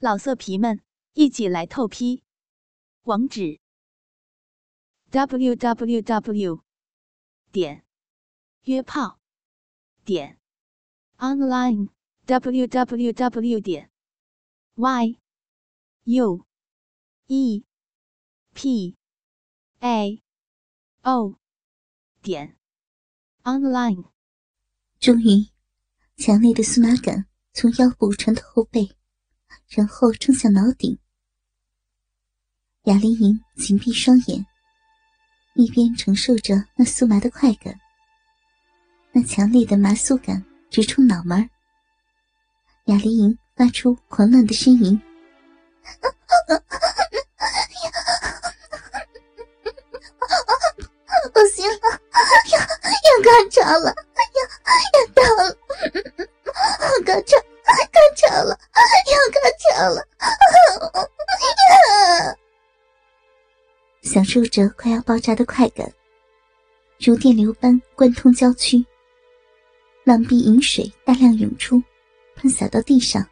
[0.00, 0.80] 老色皮们，
[1.14, 2.22] 一起来透批！
[3.02, 3.58] 网址
[5.10, 6.62] ：w w w
[7.50, 7.84] 点
[8.62, 9.18] 约炮
[10.04, 10.38] 点
[11.16, 11.88] online
[12.26, 13.90] w w w 点
[14.76, 15.18] y
[16.04, 16.46] u
[17.26, 17.64] e
[18.54, 18.96] p
[19.80, 20.22] a
[21.02, 21.40] o
[22.22, 22.56] 点
[23.42, 24.04] online。
[25.00, 25.50] 终于，
[26.16, 28.97] 强烈的酥麻感从腰部传到后背。
[29.68, 30.98] 然后冲向脑顶，
[32.84, 34.46] 雅丽莹紧闭双眼，
[35.54, 37.78] 一边承受着那酥麻的快感，
[39.12, 41.48] 那强烈的麻酥感直冲脑门
[42.84, 44.98] 雅丽莹发出狂乱的呻吟
[51.34, 52.00] ：“不行了，
[52.50, 53.94] 要要高潮了，
[54.34, 54.40] 要
[54.94, 55.54] 要到了，
[57.04, 57.36] 高潮，
[57.92, 58.57] 高潮了！”
[64.02, 65.92] 享受着快要爆炸的快感，
[66.98, 68.84] 如电流般贯通郊区，
[70.04, 71.80] 浪碧饮水大量涌出，
[72.34, 73.24] 喷洒到地上。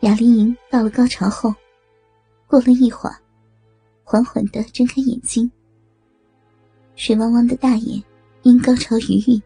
[0.00, 1.54] 雅丽莹到了高潮后，
[2.46, 3.16] 过了一会儿，
[4.02, 5.50] 缓缓的睁开眼睛，
[6.96, 8.02] 水汪汪的大眼
[8.42, 9.40] 因高潮余韵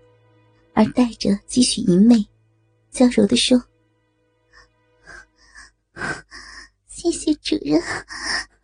[0.73, 2.27] 而带着几许淫媚，
[2.91, 3.63] 娇柔的说。
[7.05, 7.79] 谢谢主人，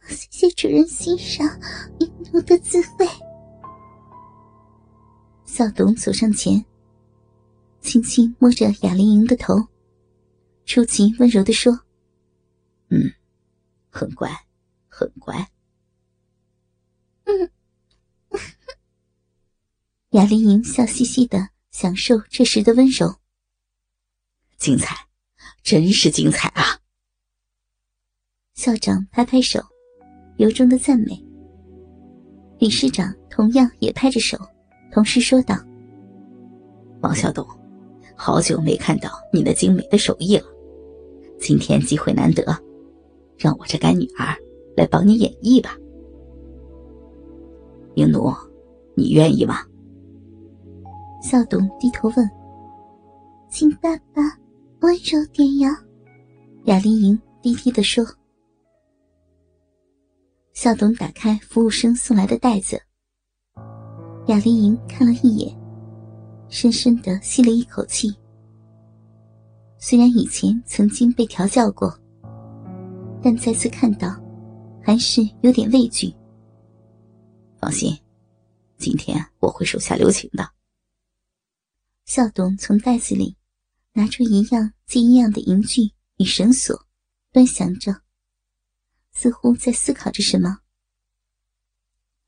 [0.08, 1.46] 谢谢主人欣赏
[1.98, 3.06] 淫奴的滋味。
[5.44, 6.64] 小董走上前，
[7.82, 9.68] 轻轻摸着雅丽莹的头，
[10.64, 11.82] 出奇温柔的说
[12.88, 13.12] ：“嗯，
[13.90, 14.30] 很乖，
[14.88, 15.50] 很乖。”
[17.24, 17.50] 嗯，
[20.12, 23.16] 雅丽莹笑嘻嘻的享受这时的温柔，
[24.56, 24.96] 精彩，
[25.62, 26.79] 真是精彩啊！
[28.60, 29.58] 校长拍拍手，
[30.36, 31.18] 由衷的赞美。
[32.58, 34.36] 理事长同样也拍着手，
[34.92, 35.56] 同时说道
[37.00, 37.42] ：“王小董，
[38.14, 40.44] 好久没看到你那精美的手艺了，
[41.38, 42.44] 今天机会难得，
[43.38, 44.36] 让我这干女儿
[44.76, 45.74] 来帮你演绎吧。”
[47.96, 48.30] 英奴，
[48.94, 49.60] 你愿意吗？
[51.22, 52.30] 小董低头问
[53.48, 54.20] ：“请爸爸
[54.82, 55.70] 温柔点呀。”
[56.68, 58.04] 雅丽莹低低的说。
[60.60, 62.78] 校董打开服务生送来的袋子，
[64.26, 65.58] 雅丽莹看了一眼，
[66.50, 68.14] 深深的吸了一口气。
[69.78, 71.98] 虽然以前曾经被调教过，
[73.22, 74.14] 但再次看到，
[74.82, 76.14] 还是有点畏惧。
[77.58, 77.98] 放心，
[78.76, 80.46] 今天我会手下留情的。
[82.04, 83.34] 校董从袋子里
[83.94, 86.78] 拿出一样接一样的银具与绳索，
[87.32, 88.02] 端详着。
[89.12, 90.60] 似乎在思考着什么。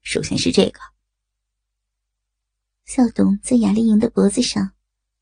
[0.03, 0.81] 首先是这个。
[2.85, 4.75] 校董在雅丽莹的脖子上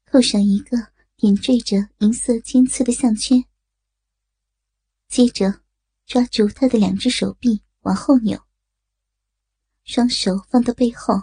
[0.07, 0.77] 扣上一个
[1.17, 3.45] 点缀着银色尖刺的项圈，
[5.07, 5.61] 接着
[6.07, 8.43] 抓住她的两只手臂往后扭，
[9.85, 11.15] 双手放到背后，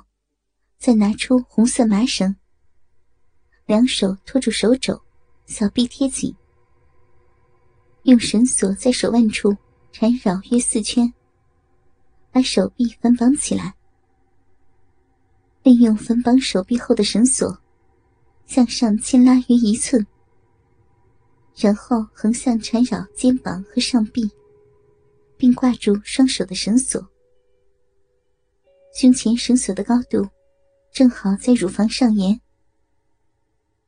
[0.77, 2.37] 再拿出红色麻绳，
[3.65, 5.01] 两手托住手肘，
[5.47, 6.33] 小臂贴紧，
[8.03, 9.57] 用绳索在手腕处。
[9.91, 11.13] 缠绕约四圈，
[12.31, 13.75] 把手臂反绑起来。
[15.63, 17.59] 利用反绑手臂后的绳索，
[18.45, 20.05] 向上牵拉约一寸，
[21.55, 24.29] 然后横向缠绕肩膀和上臂，
[25.35, 27.05] 并挂住双手的绳索。
[28.93, 30.29] 胸前绳索的高度
[30.91, 32.39] 正好在乳房上沿。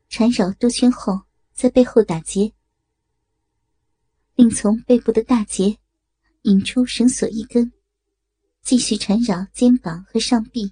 [0.10, 1.22] 缠绕多圈后，
[1.54, 2.52] 在背后打结，
[4.36, 5.78] 并从背部的大结。
[6.44, 7.70] 引出绳索一根，
[8.64, 10.72] 继续缠绕肩膀和上臂。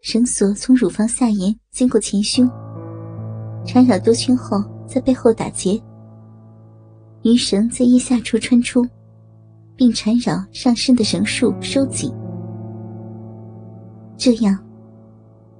[0.00, 2.50] 绳索从乳房下沿经过前胸，
[3.64, 5.80] 缠绕多圈后，在背后打结。
[7.22, 8.84] 鱼绳在腋下处穿出，
[9.76, 12.12] 并缠绕上身的绳束收紧。
[14.16, 14.58] 这样，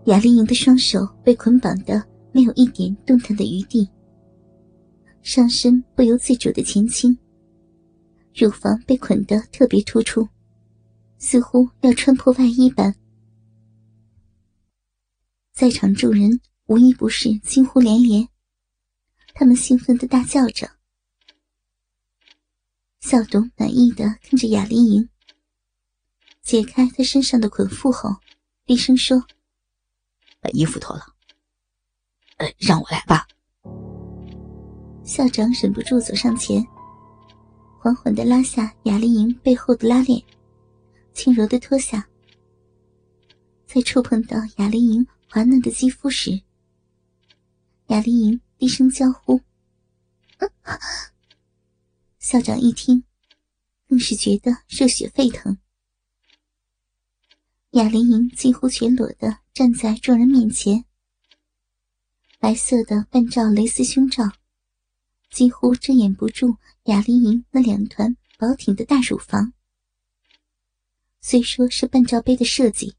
[0.07, 2.03] 雅丽莹的双手被捆绑的
[2.33, 3.89] 没有一点动弹的余地，
[5.23, 7.17] 上身不由自主的前倾。
[8.35, 10.29] 乳房被捆得特别突出，
[11.19, 12.95] 似乎要穿破外衣般。
[15.53, 18.27] 在场众人无一不是惊呼连连，
[19.35, 20.71] 他们兴奋的大叫着。
[23.01, 25.09] 小董满意的看着雅丽莹，
[26.41, 28.17] 解开她身上的捆缚后，
[28.65, 29.23] 低声说
[30.41, 31.05] ：“把衣服脱了。
[32.39, 33.27] ”“呃，让我来吧。”
[35.05, 36.65] 校长忍不住走上前，
[37.83, 40.23] 缓缓的拉下雅丽莹背后的拉链，
[41.13, 42.09] 轻柔的脱下。
[43.67, 46.43] 在触碰到雅丽莹滑嫩的肌肤时，
[47.89, 49.41] 雅丽莹低声娇呼
[52.21, 53.03] ：“校长一听，
[53.89, 55.59] 更是觉得热血沸腾。
[57.73, 60.85] 雅丽莹几乎全裸的站在众人面前，
[62.39, 64.31] 白色的半罩蕾丝胸罩
[65.33, 69.55] 几乎遮掩不住雅丽莹那两团饱挺的大乳房。
[71.23, 72.97] 虽说是半罩杯的设计。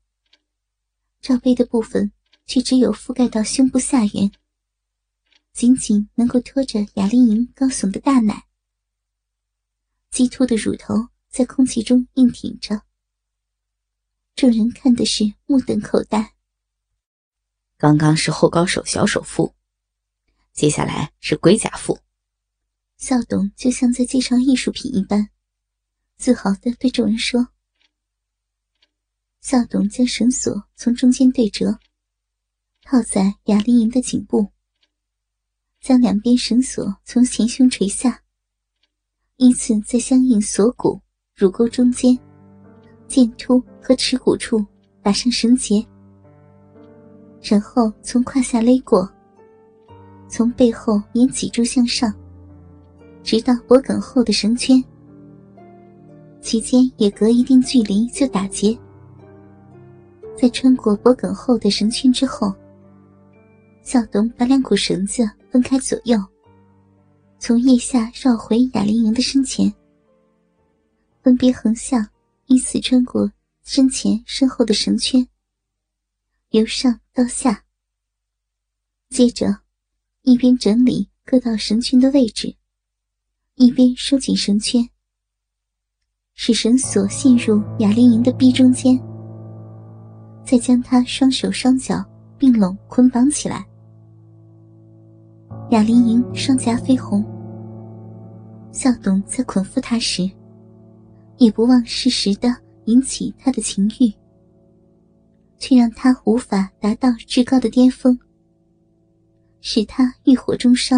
[1.21, 2.11] 罩杯的部分
[2.47, 4.31] 却只有覆盖到胸部下缘，
[5.53, 8.45] 仅仅能够托着雅丽莹高耸的大奶，
[10.09, 12.81] 鸡突的乳头在空气中硬挺着。
[14.35, 16.33] 众人看的是目瞪口呆。
[17.77, 19.53] 刚刚是后高手小手腹，
[20.51, 21.99] 接下来是龟甲腹。
[23.03, 25.29] 校董就像在介绍艺术品一般，
[26.15, 27.49] 自豪的对众人说。
[29.41, 31.77] 校董将绳索从中间对折，
[32.81, 34.47] 套在雅丽莹的颈部，
[35.81, 38.23] 将两边绳索从前胸垂下，
[39.35, 41.01] 依次在相应锁骨、
[41.35, 42.17] 乳沟中间、
[43.05, 44.65] 剑突和耻骨处
[45.01, 45.85] 打上绳结，
[47.41, 49.13] 然后从胯下勒过，
[50.29, 52.17] 从背后沿脊柱向上，
[53.23, 54.83] 直到脖梗后的绳圈，
[56.41, 58.77] 期间也隔一定距离就打结。
[60.37, 62.53] 在穿过脖梗后的绳圈之后，
[63.81, 66.17] 小董把两股绳子分开左右，
[67.39, 69.73] 从腋下绕回雅玲莹的身前，
[71.21, 72.05] 分别横向
[72.47, 73.31] 依次穿过
[73.63, 75.25] 身前、身后的绳圈，
[76.49, 77.63] 由上到下。
[79.09, 79.59] 接着，
[80.23, 82.53] 一边整理各道绳圈的位置，
[83.55, 84.83] 一边收紧绳圈，
[86.33, 88.99] 使绳索陷入雅玲莹的臂中间。
[90.43, 92.03] 再将他双手双脚
[92.35, 93.63] 并拢捆绑起来。
[95.69, 97.23] 雅玲莹双颊绯红，
[98.71, 100.27] 校董在捆缚她时，
[101.37, 102.49] 也不忘适时的
[102.85, 104.11] 引起她的情欲，
[105.59, 108.17] 却让她无法达到至高的巅峰，
[109.61, 110.97] 使她欲火中烧，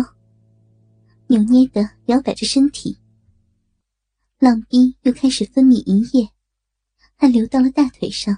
[1.28, 3.00] 扭捏的摇摆着身体，
[4.40, 6.30] 浪逼又开始分泌淫液，
[7.16, 8.38] 还流到了大腿上。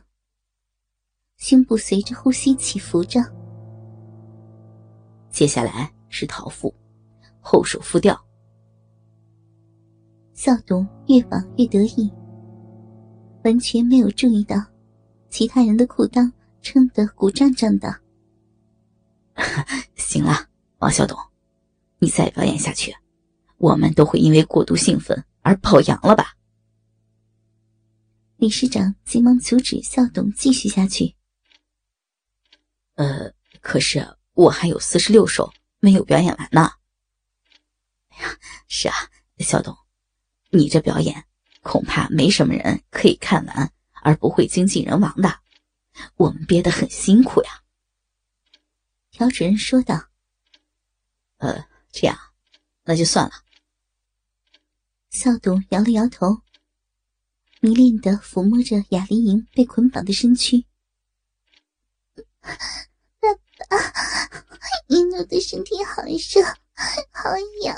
[1.35, 3.21] 胸部随着呼吸起伏着。
[5.29, 6.73] 接下来是桃腹，
[7.39, 8.19] 后手复吊。
[10.33, 12.11] 小董越绑越得意，
[13.43, 14.55] 完全没有注意到
[15.29, 16.31] 其他人的裤裆
[16.61, 17.93] 撑得鼓胀胀的。
[19.95, 20.47] 行了，
[20.79, 21.17] 王小董，
[21.99, 22.95] 你再表演下去，
[23.57, 26.35] 我们都会因为过度兴奋而爆阳了吧？
[28.37, 31.15] 理事长急忙阻止校董继续下去。
[32.93, 36.69] 呃，可是我还有四十六首没有表演完呢。
[38.09, 38.95] 哎呀，是啊，
[39.39, 39.75] 小董，
[40.51, 41.25] 你这表演
[41.61, 43.71] 恐怕没什么人可以看完
[44.03, 45.39] 而不会精尽人亡的，
[46.15, 47.63] 我们憋得很辛苦呀。
[49.11, 50.09] 朴主任说道。
[51.37, 51.67] 呃，
[51.99, 52.15] 这样，
[52.83, 53.31] 那就算了。
[55.09, 56.41] 小董摇了摇头，
[57.59, 60.63] 迷恋的抚摸着雅丽莹被捆绑的身躯。
[62.39, 63.33] 爸
[63.67, 63.77] 爸，
[64.85, 66.45] 一诺的身体好热，
[67.11, 67.31] 好
[67.63, 67.75] 痒，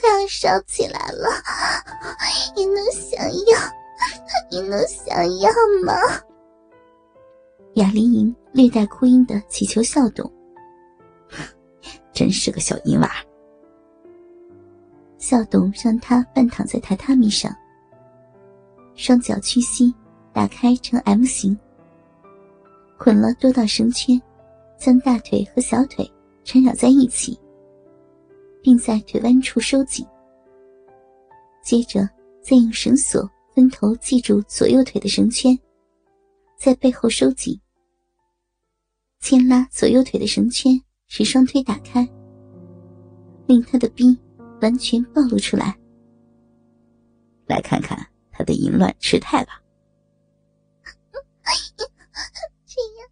[0.00, 1.28] 快要烧起来了。
[2.56, 3.70] 一诺想要，
[4.50, 5.50] 一诺想要
[5.84, 5.92] 吗？
[7.74, 10.32] 雅丽莹略带哭音的祈求校董，
[12.12, 13.10] 真是个小淫娃。
[15.18, 17.54] 校董让他半躺在榻榻米上，
[18.94, 19.94] 双脚屈膝，
[20.32, 21.56] 打开成 M 型。
[22.98, 24.20] 捆了多道绳圈，
[24.78, 26.08] 将大腿和小腿
[26.44, 27.38] 缠绕在一起，
[28.62, 30.06] 并在腿弯处收紧。
[31.64, 32.08] 接着，
[32.40, 35.56] 再用绳索分头系住左右腿的绳圈，
[36.58, 37.58] 在背后收紧，
[39.20, 40.80] 牵拉左右腿的绳圈，
[41.14, 42.08] 使双腿打开，
[43.46, 44.18] 令他的逼
[44.62, 45.78] 完全暴露出来。
[47.44, 49.62] 来看看他的淫乱痴态吧。
[52.64, 53.10] 这样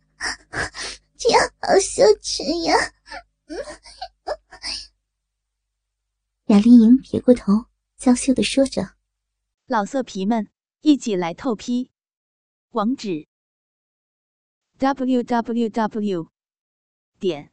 [1.19, 2.75] 这样好羞耻呀！
[6.47, 7.66] 雅丽莹撇过头，
[7.99, 8.95] 娇羞的说着
[9.69, 10.49] ：“老色皮们，
[10.80, 11.90] 一起来透批！
[12.71, 13.28] 网址
[14.78, 16.28] ：w w w.
[17.19, 17.52] 点